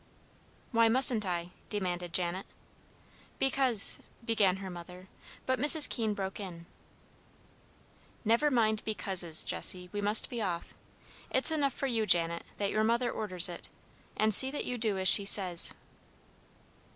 "Why 0.71 0.89
mustn't 0.89 1.27
I?" 1.27 1.51
demanded 1.69 2.11
Janet. 2.11 2.47
"Because" 3.37 3.99
began 4.25 4.55
her 4.55 4.69
mother, 4.71 5.09
but 5.45 5.59
Mr. 5.59 5.87
Keene 5.87 6.15
broke 6.15 6.39
in. 6.39 6.65
"Never 8.25 8.49
mind 8.49 8.83
'becauses,' 8.83 9.45
Jessie; 9.45 9.91
we 9.93 10.01
must 10.01 10.27
be 10.27 10.41
off. 10.41 10.73
It's 11.29 11.51
enough 11.51 11.73
for 11.73 11.85
you, 11.85 12.07
Janet, 12.07 12.43
that 12.57 12.71
your 12.71 12.83
mother 12.83 13.11
orders 13.11 13.47
it. 13.47 13.69
And 14.17 14.33
see 14.33 14.49
that 14.49 14.65
you 14.65 14.79
do 14.79 14.97
as 14.97 15.07
she 15.07 15.23
says." 15.23 15.71